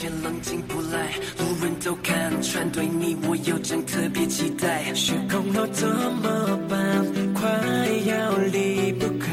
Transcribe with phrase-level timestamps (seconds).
[0.00, 4.94] 我完全冷静不来，路人都看穿，对你我有种特别期待。
[4.94, 7.04] 失控了怎么办？
[7.34, 7.42] 快
[8.06, 9.28] 要离不开。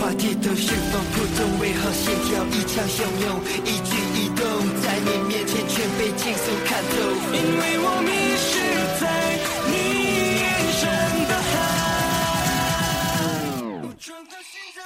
[0.00, 3.40] 话题都释放不同，为何心跳异常汹涌？
[3.64, 4.42] 一举一动
[4.80, 6.96] 在你面前全被轻松看透，
[7.36, 8.56] 因为我迷失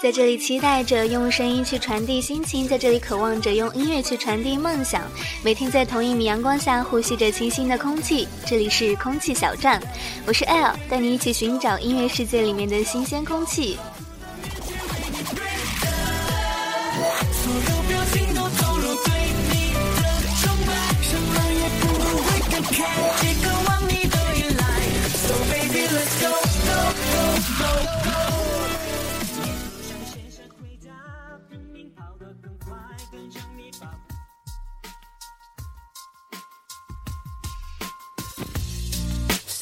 [0.07, 5.03] 在这里期待着用声音去传递心情，在这里渴望着用音乐去传递梦想。
[5.43, 9.83] 每天在同一米阳光下呼吸着清新的空气，这里是空气小站，
[10.25, 13.77] 我是 L，带你一起寻找音乐世界里面的新鲜空气。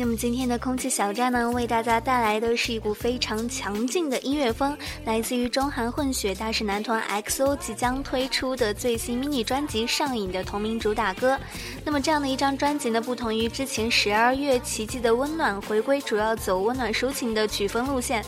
[0.00, 11.36] 那么今天的空气小站呢，为大家带来的是一股非常强劲的音乐风，来自于中韩混血大势男团 XO 即将推出的最新 mini 专辑《上瘾》的同名主打歌。
[11.84, 18.24] 那么这样的一张专辑呢，不同于之前十二月奇迹的温暖回归，主要走温暖抒情的曲风路线。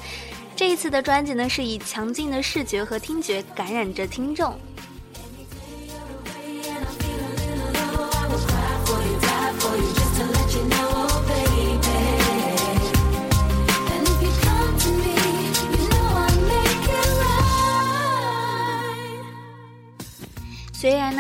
[0.56, 4.59] 这一次的专辑呢，是以强劲的视觉和听觉感染着听众。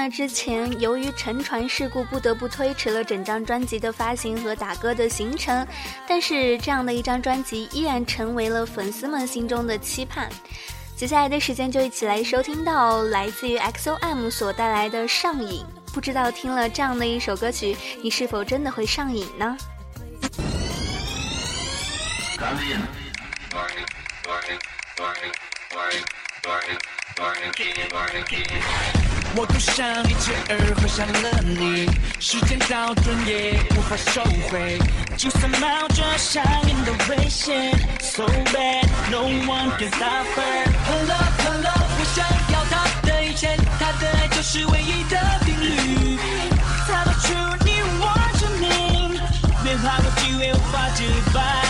[0.00, 5.66] 那，之前由于沉船事故不得不推迟了整张专辑的发行和打歌的行程，
[6.08, 10.30] 但是这样的一张专辑依然成为了粉丝们心中的期盼。
[10.96, 15.62] 接下来的时间就一起来收听到来自于 XOM 所带来的《上瘾》，
[15.92, 19.54] 不知道听了这样的一首歌曲，你是否真的会上瘾呢？
[29.36, 34.76] 我多想一切而合上了你，时间倒转也无法收回，
[35.16, 40.66] 就算冒着上瘾的危险，So bad no one can stop her。
[40.84, 41.14] Hello
[41.44, 42.74] hello，我想要她
[43.08, 46.18] 的一切，他的爱就是唯一的定律。
[46.88, 47.32] 他露出
[47.64, 48.04] 你我
[48.36, 49.20] 之名，
[49.62, 51.69] 别怕过机会无法击败。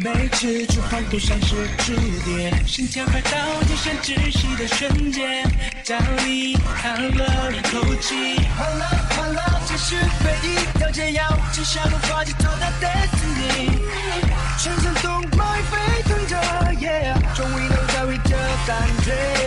[0.00, 1.92] 每次触碰都像是触
[2.24, 5.42] 电，心跳快到就像窒息的瞬间，
[5.82, 8.38] 找你叹了一口气。
[8.56, 13.72] 好了好了，这是唯一条解药，只想无法解脱的 destiny，
[14.56, 16.36] 全身动脉沸腾着
[16.78, 18.36] ，yeah，终于能找回这
[18.68, 19.37] 感觉。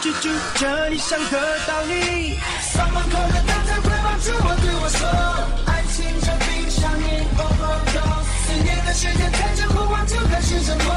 [0.00, 2.38] 继续追逐着你，想得到你。
[2.72, 5.00] 上门口的灯才会帮助我对我说，
[5.66, 10.88] 爱情像冰上面 overdose，思念的时间才将呼唤就开始沉默，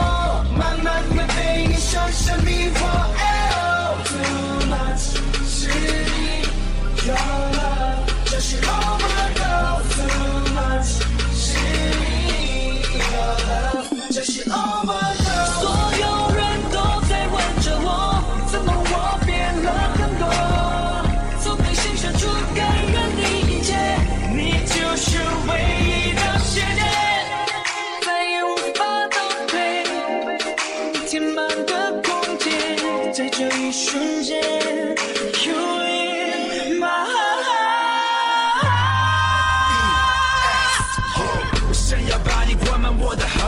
[0.57, 2.78] 慢慢的被你深深迷惑。
[3.60, 5.19] Oh, too much，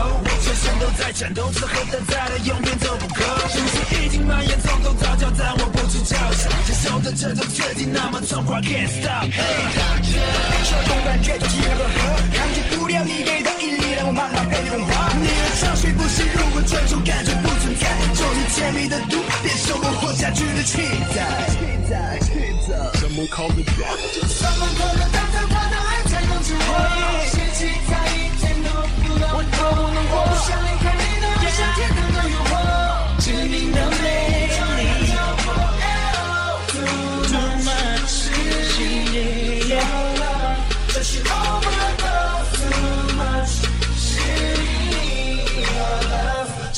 [0.00, 3.20] 满我的喉，全身都在颤抖，此后等待的永远都不够。
[3.52, 6.48] 情绪已经蔓延，从头到脚，但我不知交手。
[6.64, 9.28] 接受的这种决定，那么痛快，can't stop。
[9.28, 11.98] 这种感觉就结了合，
[12.32, 15.12] 抗拒不了你给的引力，让我慢慢被融化。
[15.20, 17.84] 你的潮水不是，如果这种感觉不存在，
[18.16, 20.80] 就是甜蜜的毒，变成我活下去的期
[21.14, 21.20] 待。
[23.00, 23.98] Someone call it back。
[24.30, 25.19] Someone call it back，才我的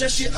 [0.02, 0.28] czasie.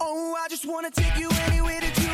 [0.00, 2.07] Oh, I just wanna take you anywhere that you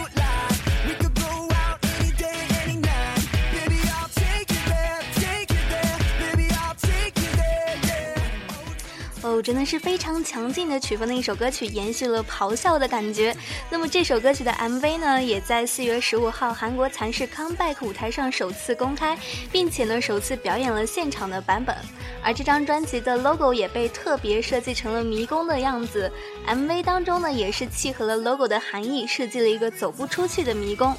[9.35, 13.37] 哦，真的是非常强劲的曲风的一首歌曲，延续了咆哮的感觉。
[13.69, 19.19] 那么这首歌曲的 MV 呢，也在四月十五号韩国蚕室 Comeback 舞台上首次公开，
[19.51, 21.75] 并且呢首次表演了现场的版本。
[22.23, 26.11] 而这张专辑的 logo 也被特别设计成了迷宫的样子
[26.47, 30.95] ，MV 当中呢也是契合了 logo 的含义，设计了一个走不出去的迷宫。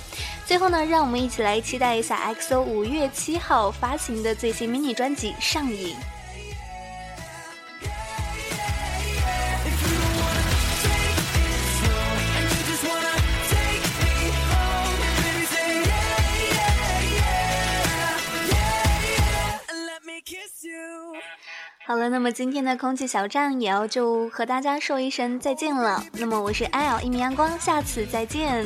[0.46, 5.96] 最后呢，让我们一起来期待一下 XO 五月七号发行的最新 mini 专辑《上瘾》。
[21.88, 26.04] 好了，那么今天的空气小站也要就和大家说一声再见了。
[26.13, 28.65] 那么我是 L 一米阳光，下次再见。